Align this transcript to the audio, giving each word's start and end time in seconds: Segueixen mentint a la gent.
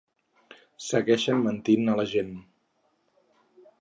Segueixen 0.85 1.45
mentint 1.49 1.93
a 1.93 1.99
la 2.01 2.07
gent. 2.15 2.33